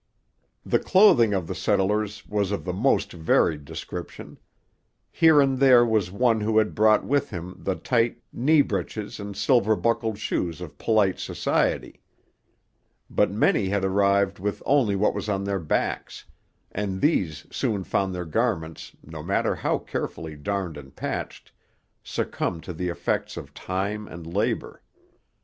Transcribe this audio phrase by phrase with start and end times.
[0.65, 4.39] The clothing of the settlers was of the most varied description.
[5.11, 9.37] Here and there was one who had brought with him the tight knee breeches and
[9.37, 12.01] silver buckled shoes of polite society.
[13.11, 16.25] But many had arrived with only what was on their backs;
[16.71, 21.51] and these soon found their garments, no matter how carefully darned and patched,
[22.03, 24.81] succumb to the effects of time and labour.